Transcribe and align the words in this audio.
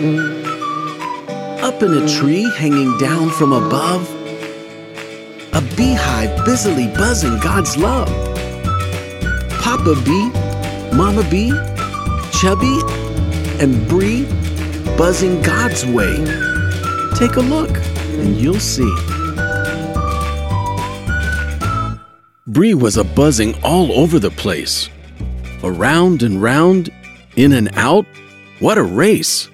Up 0.00 1.82
in 1.82 1.92
a 1.92 2.08
tree 2.08 2.50
hanging 2.56 2.96
down 2.96 3.28
from 3.28 3.52
above, 3.52 4.08
a 5.52 5.60
beehive 5.76 6.42
busily 6.46 6.86
buzzing 6.86 7.38
God's 7.40 7.76
love. 7.76 8.08
Papa 9.60 9.94
bee, 10.06 10.30
Mama 10.96 11.22
bee, 11.28 11.52
Chubby, 12.32 12.80
and 13.62 13.86
Bree 13.88 14.24
buzzing 14.96 15.42
God's 15.42 15.84
way. 15.84 16.16
Take 17.16 17.36
a 17.36 17.42
look 17.42 17.76
and 18.16 18.38
you'll 18.38 18.58
see. 18.58 18.90
Bree 22.46 22.72
was 22.72 22.96
a 22.96 23.04
buzzing 23.04 23.54
all 23.62 23.92
over 23.92 24.18
the 24.18 24.30
place. 24.30 24.88
Around 25.62 26.22
and 26.22 26.40
round, 26.40 26.88
in 27.36 27.52
and 27.52 27.68
out, 27.74 28.06
what 28.60 28.78
a 28.78 28.82
race! 28.82 29.50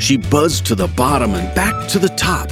She 0.00 0.16
buzzed 0.16 0.66
to 0.66 0.74
the 0.74 0.88
bottom 0.88 1.34
and 1.34 1.54
back 1.54 1.88
to 1.90 1.98
the 1.98 2.08
top. 2.08 2.50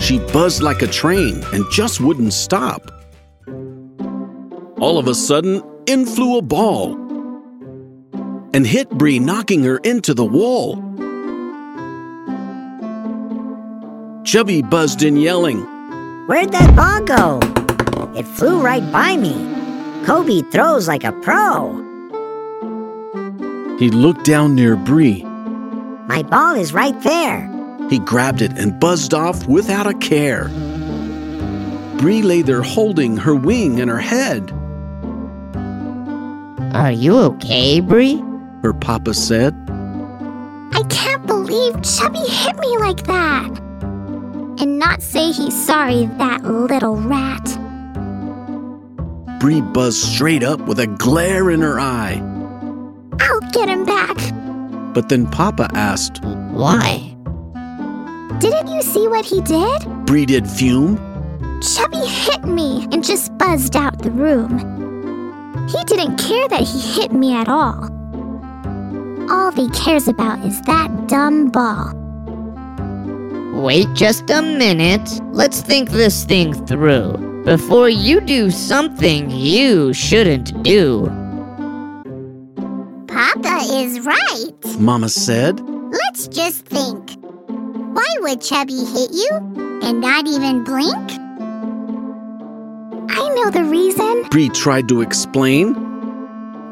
She 0.00 0.18
buzzed 0.18 0.62
like 0.62 0.82
a 0.82 0.86
train 0.86 1.42
and 1.52 1.64
just 1.72 2.00
wouldn't 2.00 2.32
stop. 2.32 2.90
All 4.78 4.98
of 4.98 5.08
a 5.08 5.14
sudden, 5.14 5.62
in 5.86 6.04
flew 6.04 6.38
a 6.38 6.42
ball 6.42 6.96
and 8.52 8.66
hit 8.66 8.88
Bree, 8.90 9.18
knocking 9.18 9.62
her 9.64 9.76
into 9.78 10.14
the 10.14 10.24
wall. 10.24 10.76
Chubby 14.24 14.62
buzzed 14.62 15.02
in, 15.02 15.16
yelling, 15.16 15.60
Where'd 16.26 16.52
that 16.52 16.74
ball 16.74 17.02
go? 17.04 17.38
It 18.18 18.26
flew 18.26 18.60
right 18.60 18.90
by 18.90 19.16
me. 19.16 19.34
Kobe 20.06 20.42
throws 20.50 20.88
like 20.88 21.04
a 21.04 21.12
pro. 21.12 21.84
He 23.78 23.90
looked 23.90 24.24
down 24.24 24.54
near 24.54 24.74
Bree. 24.74 25.25
My 26.06 26.22
ball 26.22 26.54
is 26.54 26.72
right 26.72 27.00
there. 27.02 27.50
He 27.90 27.98
grabbed 27.98 28.42
it 28.42 28.52
and 28.58 28.78
buzzed 28.78 29.14
off 29.14 29.46
without 29.46 29.86
a 29.86 29.94
care. 29.94 30.48
Bree 31.98 32.22
lay 32.22 32.42
there 32.42 32.62
holding 32.62 33.16
her 33.16 33.34
wing 33.34 33.80
and 33.80 33.90
her 33.90 33.98
head. 33.98 34.52
Are 36.74 36.92
you 36.92 37.16
okay, 37.18 37.80
Bree? 37.80 38.22
Her 38.62 38.72
papa 38.72 39.14
said. 39.14 39.54
I 40.72 40.82
can't 40.90 41.26
believe 41.26 41.82
Chubby 41.82 42.18
hit 42.18 42.58
me 42.58 42.76
like 42.78 43.04
that. 43.04 43.48
And 44.58 44.78
not 44.78 45.02
say 45.02 45.32
he's 45.32 45.66
sorry, 45.66 46.06
that 46.18 46.44
little 46.44 46.96
rat. 46.96 47.44
Bree 49.40 49.60
buzzed 49.60 50.02
straight 50.02 50.42
up 50.42 50.60
with 50.60 50.78
a 50.80 50.86
glare 50.86 51.50
in 51.50 51.60
her 51.60 51.78
eye. 51.80 52.22
I'll 53.20 53.40
get 53.52 53.68
him 53.68 53.84
back. 53.84 54.16
But 54.96 55.10
then 55.10 55.26
Papa 55.26 55.68
asked, 55.74 56.24
Why? 56.24 57.14
Didn't 58.38 58.68
you 58.68 58.80
see 58.80 59.06
what 59.06 59.26
he 59.26 59.42
did? 59.42 59.84
Bree 60.06 60.24
did 60.24 60.48
fume. 60.48 60.96
Chubby 61.60 61.98
hit 61.98 62.44
me 62.44 62.88
and 62.90 63.04
just 63.04 63.36
buzzed 63.36 63.76
out 63.76 64.02
the 64.02 64.10
room. 64.10 64.56
He 65.68 65.84
didn't 65.84 66.16
care 66.16 66.48
that 66.48 66.62
he 66.62 66.80
hit 66.80 67.12
me 67.12 67.34
at 67.34 67.46
all. 67.46 67.90
All 69.30 69.52
he 69.52 69.68
cares 69.68 70.08
about 70.08 70.42
is 70.46 70.62
that 70.62 71.08
dumb 71.08 71.50
ball. 71.50 71.92
Wait 73.52 73.92
just 73.92 74.30
a 74.30 74.40
minute. 74.40 75.20
Let's 75.30 75.60
think 75.60 75.90
this 75.90 76.24
thing 76.24 76.54
through 76.66 77.42
before 77.44 77.90
you 77.90 78.22
do 78.22 78.50
something 78.50 79.28
you 79.30 79.92
shouldn't 79.92 80.62
do. 80.62 81.12
Papa 83.16 83.60
is 83.72 84.00
right. 84.00 84.52
Mama 84.78 85.08
said. 85.08 85.58
Let's 85.90 86.28
just 86.28 86.66
think. 86.66 87.12
Why 87.48 88.14
would 88.18 88.42
Chubby 88.42 88.76
hit 88.76 89.10
you 89.10 89.30
and 89.82 90.02
not 90.02 90.26
even 90.26 90.64
blink? 90.64 91.10
I 93.10 93.26
know 93.34 93.50
the 93.50 93.64
reason. 93.64 94.24
Bree 94.28 94.50
tried 94.50 94.86
to 94.90 95.00
explain. 95.00 95.74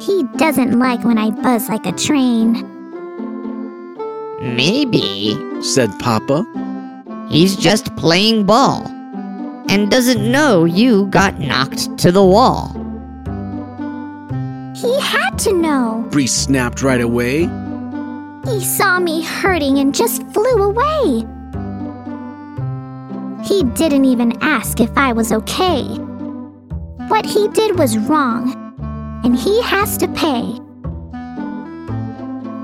He 0.03 0.25
doesn't 0.37 0.79
like 0.79 1.03
when 1.03 1.17
I 1.17 1.31
buzz 1.31 1.71
like 1.71 1.87
a 1.87 1.93
train. 1.93 2.53
Maybe 4.43 5.39
said 5.63 5.99
Papa. 5.99 6.45
he's 7.31 7.57
just 7.57 7.97
playing 7.97 8.45
ball 8.45 8.87
and 9.71 9.91
doesn't 9.91 10.31
know 10.31 10.67
you 10.67 11.07
got 11.07 11.41
knocked 11.41 11.97
to 12.01 12.13
the 12.13 12.23
wall. 12.23 12.84
He 14.85 15.01
had 15.01 15.39
to 15.39 15.53
know. 15.55 16.07
Bree 16.11 16.27
snapped 16.27 16.83
right 16.83 17.01
away. 17.01 17.49
He 18.45 18.63
saw 18.63 19.01
me 19.01 19.23
hurting 19.23 19.79
and 19.79 19.95
just 19.95 20.23
flew 20.35 20.63
away. 20.63 21.25
He 23.43 23.63
didn't 23.73 24.05
even 24.05 24.37
ask 24.43 24.81
if 24.81 24.91
I 24.99 25.15
was 25.15 25.33
okay. 25.33 25.85
What 27.09 27.25
he 27.25 27.49
did 27.49 27.79
was 27.79 27.97
wrong, 27.97 28.53
and 29.25 29.35
he 29.35 29.63
has 29.63 29.97
to 29.97 30.09
pay. 30.09 30.61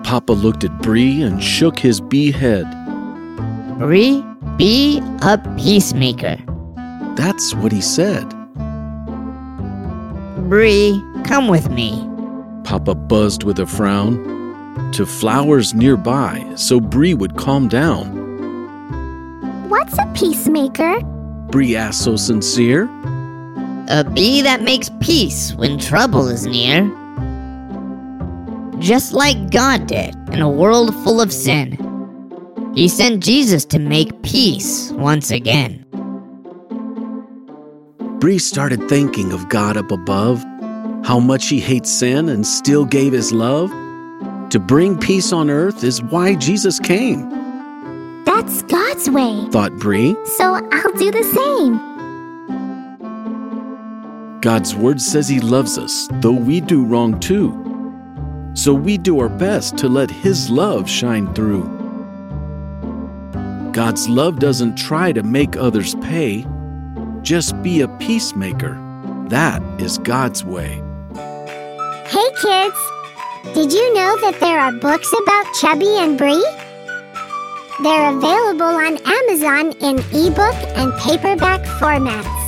Papa 0.05 0.33
looked 0.33 0.65
at 0.65 0.83
Bree 0.83 1.23
and 1.23 1.43
shook 1.43 1.79
his 1.79 2.03
bee 2.03 2.33
head. 2.33 2.67
Bree, 3.79 4.23
be 4.59 5.01
a 5.23 5.39
peacemaker. 5.57 6.37
That's 7.17 7.55
what 7.55 7.73
he 7.73 7.81
said. 7.81 8.29
Bree, 10.51 11.03
come 11.25 11.49
with 11.49 11.71
me. 11.71 12.10
Papa 12.71 12.95
buzzed 12.95 13.43
with 13.43 13.59
a 13.59 13.67
frown 13.67 14.93
to 14.93 15.05
flowers 15.05 15.75
nearby 15.75 16.49
so 16.55 16.79
Bree 16.79 17.15
would 17.15 17.37
calm 17.37 17.67
down. 17.67 18.07
What's 19.69 19.99
a 19.99 20.07
peacemaker? 20.15 21.01
Bree 21.51 21.75
asked 21.75 22.05
so 22.05 22.15
sincere. 22.15 22.85
A 23.89 24.05
bee 24.05 24.41
that 24.43 24.63
makes 24.63 24.89
peace 25.01 25.53
when 25.55 25.81
trouble 25.81 26.29
is 26.29 26.47
near. 26.47 26.85
Just 28.79 29.15
like 29.15 29.51
God 29.51 29.89
did 29.89 30.15
in 30.31 30.41
a 30.41 30.49
world 30.49 30.95
full 31.03 31.21
of 31.21 31.33
sin. 31.33 31.77
He 32.77 32.87
sent 32.87 33.21
Jesus 33.21 33.65
to 33.65 33.81
make 33.81 34.23
peace 34.23 34.93
once 34.93 35.33
again. 35.33 35.85
Bree 38.21 38.39
started 38.39 38.89
thinking 38.89 39.33
of 39.33 39.49
God 39.49 39.77
up 39.77 39.91
above, 39.91 40.45
how 41.05 41.19
much 41.19 41.49
he 41.49 41.61
hates 41.61 41.91
sin 41.91 42.29
and 42.29 42.47
still 42.47 42.85
gave 42.85 43.13
his 43.13 43.33
love. 43.33 43.71
To 44.51 44.59
bring 44.59 44.99
peace 44.99 45.33
on 45.33 45.49
earth 45.51 45.85
is 45.85 46.03
why 46.03 46.35
Jesus 46.35 46.79
came, 46.81 48.25
That's 48.25 48.63
God's 48.63 49.09
way. 49.09 49.47
thought 49.51 49.73
Bree. 49.79 50.17
So 50.37 50.55
I'll 50.73 50.93
do 50.93 51.11
the 51.11 51.25
same. 51.25 51.81
God's 54.41 54.75
word 54.75 55.01
says 55.01 55.29
he 55.29 55.39
loves 55.41 55.79
us, 55.79 56.09
though 56.15 56.33
we 56.33 56.61
do 56.61 56.85
wrong 56.85 57.21
too. 57.21 57.53
So 58.55 58.75
we 58.75 58.99
do 58.99 59.21
our 59.21 59.29
best 59.29 59.77
to 59.79 59.89
let 59.89 60.11
his 60.11 60.51
love 60.51 60.89
shine 60.89 61.33
through. 61.35 61.65
God's 63.73 64.09
love 64.09 64.39
doesn't 64.41 64.77
try 64.77 65.13
to 65.13 65.23
make 65.23 65.57
others 65.57 65.95
pay. 65.97 66.45
Just 67.23 67.63
be 67.63 67.83
a 67.83 67.89
peacemaker. 67.99 68.77
That 69.29 69.63
is 69.81 69.99
God's 69.99 70.45
way. 70.45 70.83
Hey 72.11 72.29
kids! 72.43 73.55
Did 73.55 73.73
you 73.73 73.95
know 73.95 74.17
that 74.23 74.41
there 74.41 74.59
are 74.59 74.73
books 74.73 75.09
about 75.23 75.47
Chubby 75.61 75.87
and 75.97 76.19
Bree? 76.19 76.45
They're 77.85 78.11
available 78.11 78.67
on 78.67 78.99
Amazon 79.07 79.71
in 79.79 80.01
ebook 80.11 80.59
and 80.75 80.93
paperback 80.99 81.63
formats. 81.79 82.40